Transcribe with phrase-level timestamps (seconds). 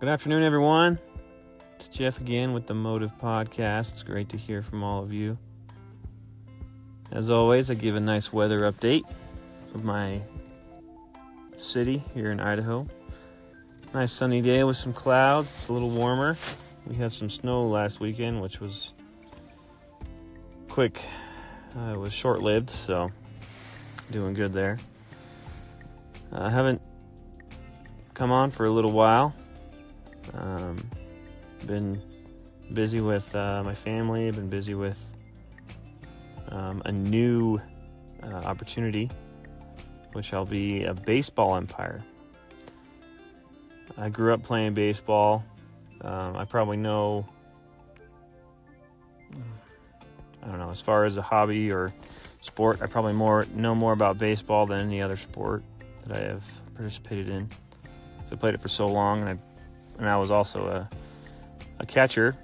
[0.00, 0.98] Good afternoon, everyone.
[1.78, 3.90] It's Geoff again with the Motive Podcast.
[3.90, 5.36] It's great to hear from all of you.
[7.12, 9.02] As always, I give a nice weather update
[9.74, 10.22] of my
[11.58, 12.86] city here in Idaho.
[13.92, 15.48] Nice sunny day with some clouds.
[15.54, 16.38] It's a little warmer.
[16.86, 18.94] We had some snow last weekend, which was
[20.70, 21.02] quick.
[21.76, 23.10] Uh, it was short lived, so
[24.10, 24.78] doing good there.
[26.32, 26.80] I haven't
[28.14, 29.34] come on for a little while.
[30.34, 30.78] Um,
[31.66, 32.02] been
[32.72, 34.30] busy with uh, my family.
[34.30, 34.98] Been busy with
[36.48, 37.60] um, a new
[38.22, 39.10] uh, opportunity,
[40.12, 42.04] which I'll be a baseball umpire.
[43.96, 45.44] I grew up playing baseball.
[46.00, 47.26] Um, I probably know,
[50.42, 51.92] I don't know, as far as a hobby or
[52.40, 55.62] sport, I probably more know more about baseball than any other sport
[56.06, 57.50] that I have participated in.
[58.26, 59.38] So I played it for so long, and I
[60.00, 60.90] and I was also a
[61.78, 62.36] a catcher,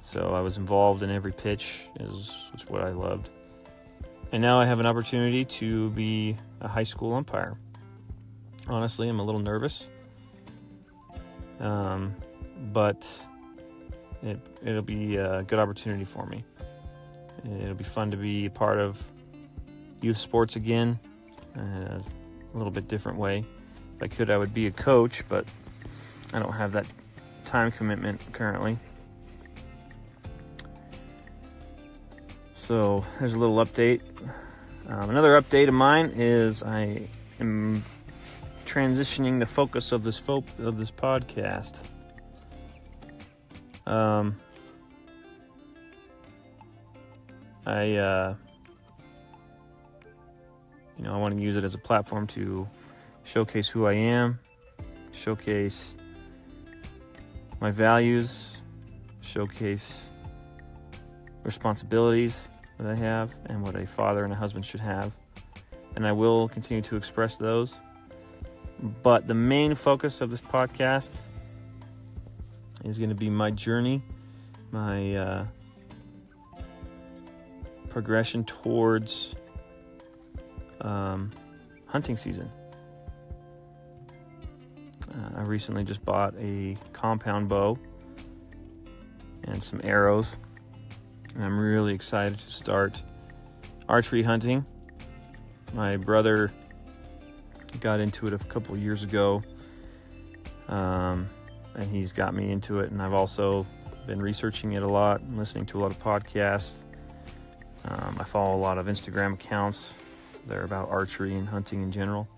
[0.00, 1.82] so I was involved in every pitch.
[2.00, 3.28] is is what I loved.
[4.32, 7.58] And now I have an opportunity to be a high school umpire.
[8.66, 9.88] Honestly, I'm a little nervous,
[11.60, 12.14] um,
[12.72, 13.06] but
[14.22, 16.44] it, it'll be a good opportunity for me.
[17.44, 19.02] It'll be fun to be a part of
[20.00, 20.98] youth sports again,
[21.56, 23.44] uh, a little bit different way.
[23.96, 25.44] If I could, I would be a coach, but
[26.32, 26.86] I don't have that
[27.44, 28.78] time commitment currently.
[32.54, 34.02] So there's a little update.
[34.88, 37.02] Um, another update of mine is I
[37.40, 37.84] am
[38.64, 41.74] transitioning the focus of this fo- of this podcast.
[43.86, 44.36] Um,
[47.66, 48.34] I, uh,
[50.96, 52.68] you know, I want to use it as a platform to
[53.24, 54.38] showcase who I am,
[55.12, 55.94] showcase
[57.62, 58.56] my values,
[59.20, 60.08] showcase
[61.44, 65.12] responsibilities that I have and what a father and a husband should have.
[65.94, 67.76] And I will continue to express those.
[69.04, 71.12] But the main focus of this podcast
[72.84, 74.02] is going to be my journey,
[74.72, 75.46] my uh,
[77.90, 79.36] progression towards
[80.80, 81.30] um,
[81.86, 82.50] hunting season.
[85.14, 87.78] Uh, I recently just bought a compound bow
[89.44, 90.36] and some arrows.
[91.34, 93.02] And I'm really excited to start
[93.88, 94.64] archery hunting.
[95.74, 96.52] My brother
[97.80, 99.42] got into it a couple years ago,
[100.68, 101.28] um,
[101.74, 102.90] and he's got me into it.
[102.90, 103.66] And I've also
[104.06, 106.82] been researching it a lot and listening to a lot of podcasts.
[107.84, 109.94] Um, I follow a lot of Instagram accounts
[110.46, 112.28] that are about archery and hunting in general.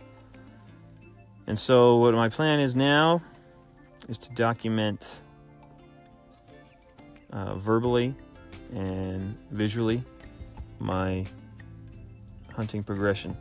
[1.47, 3.23] And so, what my plan is now
[4.09, 5.21] is to document
[7.33, 8.15] uh, verbally
[8.75, 10.03] and visually
[10.79, 11.27] my
[12.53, 13.37] hunting progression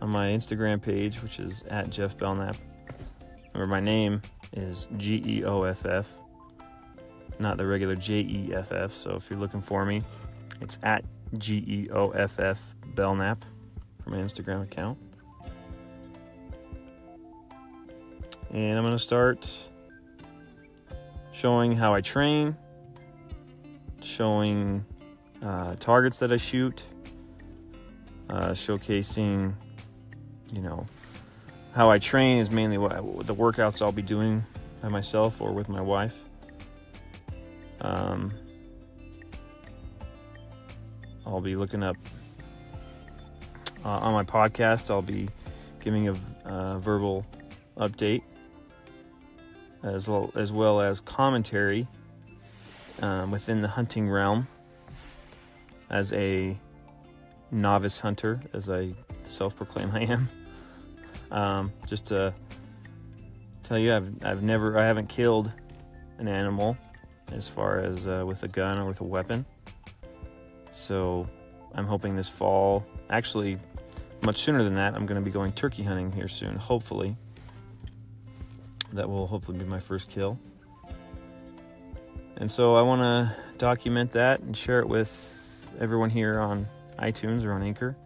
[0.00, 2.56] on my Instagram page, which is at Geoff Belknap.
[3.54, 4.20] Remember, my name
[4.52, 6.06] is G E O F F,
[7.38, 8.94] not the regular J E F F.
[8.94, 10.04] So, if you're looking for me,
[10.60, 11.04] it's at
[11.38, 12.60] G E O F F
[12.94, 13.44] Belknap
[14.04, 14.96] for my Instagram account.
[18.50, 19.48] And I'm going to start
[21.32, 22.56] showing how I train,
[24.02, 24.84] showing
[25.42, 26.82] uh, targets that I shoot,
[28.30, 29.54] uh, showcasing,
[30.52, 30.86] you know,
[31.74, 34.44] how I train is mainly what, the workouts I'll be doing
[34.80, 36.16] by myself or with my wife.
[37.80, 38.32] Um,
[41.26, 41.96] I'll be looking up
[43.84, 44.90] uh, on my podcast.
[44.90, 45.28] I'll be
[45.80, 47.26] giving a verbal
[47.76, 48.22] update
[49.86, 51.86] as well as, well as commentary
[53.02, 54.46] um, within the hunting realm
[55.90, 56.58] as a
[57.50, 58.92] novice hunter, as I
[59.26, 60.28] self-proclaim I am.
[61.30, 62.34] Um, just to
[63.64, 65.50] tell you, I've I've never I haven't killed
[66.18, 66.76] an animal
[67.32, 69.44] as far as uh, with a gun or with a weapon.
[70.72, 71.28] So
[71.74, 73.58] I'm hoping this fall, actually
[74.22, 77.16] much sooner than that, I'm going to be going turkey hunting here soon, hopefully
[78.96, 80.38] that will hopefully be my first kill.
[82.36, 86.66] And so I want to document that and share it with everyone here on
[86.98, 87.96] iTunes or on Anchor.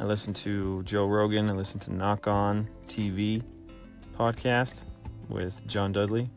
[0.00, 3.42] I listen to Joe Rogan, I listen to Nock On TV
[4.16, 4.74] podcast
[5.28, 6.30] with John Dudley.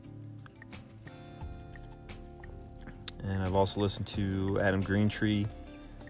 [3.24, 5.48] And I've also listened to Adam Greentree,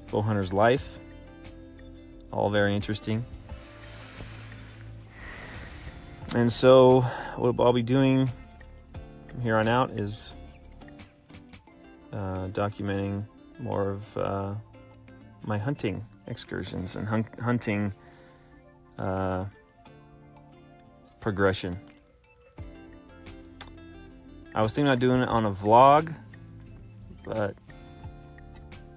[0.08, 1.00] Bowhunter's Life.
[2.32, 3.26] All very interesting.
[6.34, 7.02] And so,
[7.36, 8.30] what I'll be doing
[9.28, 10.34] from here on out is
[12.14, 13.26] uh, documenting
[13.60, 14.56] more of uh,
[15.44, 17.94] my hunting excursions and hun- hunting
[18.98, 19.46] uh,
[21.20, 21.78] progression.
[24.56, 26.16] I was thinking about doing it on a vlog,
[27.26, 27.56] but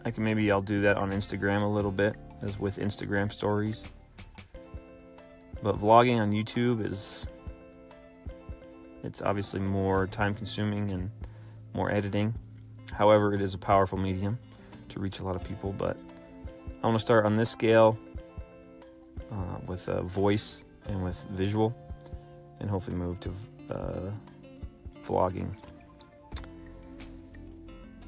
[0.05, 3.83] I can maybe I'll do that on Instagram a little bit as with Instagram stories.
[5.65, 7.27] But vlogging on YouTube is
[9.03, 11.11] it's obviously more time consuming and
[11.73, 12.35] more editing.
[12.93, 14.39] However, it is a powerful medium
[14.91, 15.97] to reach a lot of people, but
[16.83, 17.99] I want to start on this scale
[19.33, 21.75] uh, with a voice and with visual
[22.61, 23.33] and hopefully move to
[23.71, 24.11] uh,
[25.07, 25.57] vlogging.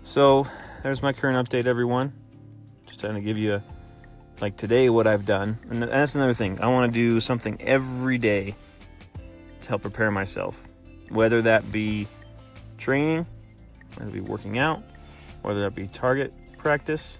[0.02, 0.46] So
[0.82, 2.12] there's my current update, everyone.
[2.86, 3.64] Just trying to give you, a,
[4.40, 5.58] like today, what I've done.
[5.70, 6.60] And that's another thing.
[6.60, 8.54] I want to do something every day
[9.62, 10.60] to help prepare myself,
[11.08, 12.06] whether that be
[12.78, 13.26] training,
[13.96, 14.82] whether it be working out,
[15.42, 17.16] whether that be target practice,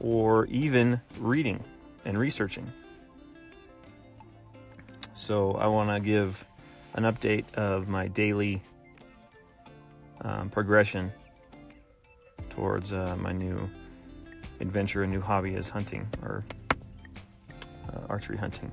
[0.00, 1.62] or even reading
[2.04, 2.70] and researching.
[5.14, 6.44] So I want to give
[6.94, 8.62] an update of my daily
[10.22, 11.12] um, progression
[12.50, 13.68] towards uh, my new
[14.60, 16.44] adventure, a new hobby is hunting or
[17.92, 18.72] uh, archery hunting.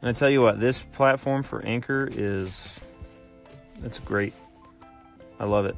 [0.00, 2.80] And I tell you what, this platform for Anchor is
[3.84, 4.34] it's great.
[5.40, 5.76] I love it.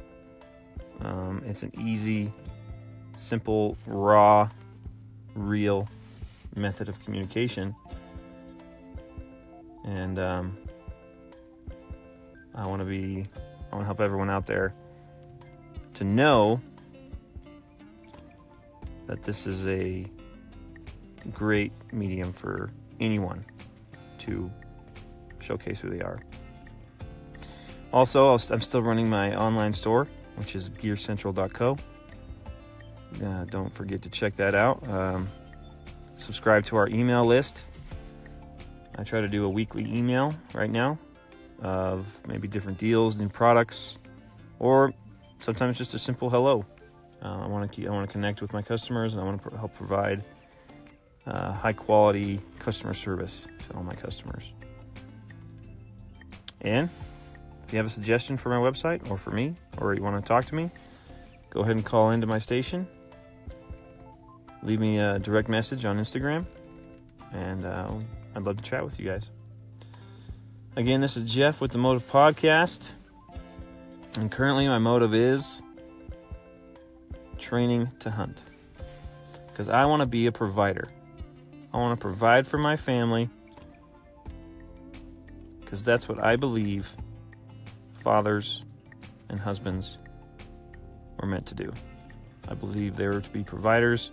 [1.01, 2.31] Um, it's an easy,
[3.17, 4.49] simple, raw,
[5.35, 5.87] real
[6.55, 7.75] method of communication
[9.83, 10.57] and um,
[12.55, 13.25] I want to be
[13.71, 14.73] I want to help everyone out there
[15.95, 16.61] to know
[19.11, 20.05] that this is a
[21.33, 22.71] great medium for
[23.01, 23.43] anyone
[24.19, 24.49] to
[25.39, 26.21] showcase who they are.
[27.91, 31.77] Also, i am still running my online store, which is gearcentral.co.
[33.21, 34.87] Uh, don't forget to check that out.
[34.87, 35.27] Um,
[36.15, 37.65] subscribe to our email list
[38.97, 40.97] I try to do a weekly email right now
[41.61, 43.97] of maybe different deals, new products,
[44.59, 44.93] or
[45.39, 46.65] sometimes just a simple hello.
[47.23, 49.57] Uh, I want to I want to connect with my customers, and I want to
[49.57, 50.23] help provide
[51.27, 54.51] uh, high quality customer service to all my customers.
[56.61, 56.89] And
[57.65, 60.27] if you have a suggestion for my website or for me, or you want to
[60.27, 60.71] talk to me,
[61.49, 62.87] go ahead and call into my station.
[64.63, 66.45] Leave me a direct message on Instagram,
[67.33, 67.91] and uh,
[68.35, 69.29] I'd love to chat with you guys.
[70.75, 72.93] Again, this is Geoff with the Motive Podcast.
[74.15, 75.61] And currently, my motive is
[77.41, 78.43] training to hunt.
[79.47, 80.89] Because I want to be a provider.
[81.73, 83.29] I want to provide for my family.
[85.59, 86.95] Because that's what I believe
[88.03, 88.63] fathers
[89.29, 89.97] and husbands
[91.19, 91.71] were meant to do.
[92.47, 94.11] I believe they were to be providers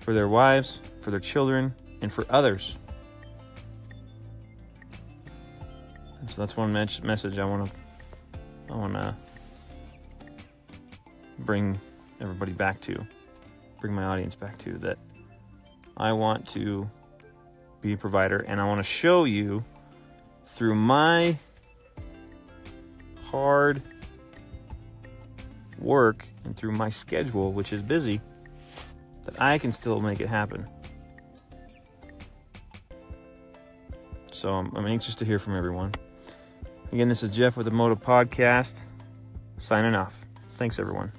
[0.00, 2.76] for their wives, for their children, and for others.
[6.20, 7.72] And so that's one message I want to
[8.70, 9.16] I want to
[11.40, 11.80] bring
[12.20, 13.06] everybody back to,
[13.80, 14.98] bring my audience back to that
[15.96, 16.88] I want to
[17.80, 19.64] be a provider and I want to show you
[20.46, 21.36] through my
[23.30, 23.82] hard
[25.78, 28.20] work and through my schedule, which is busy,
[29.24, 30.66] that I can still make it happen.
[34.32, 35.94] So I'm, I'm anxious to hear from everyone.
[36.92, 38.74] Again, this is Geoff with the Motive Podcast,
[39.58, 40.18] signing off.
[40.56, 41.12] Thanks, everyone.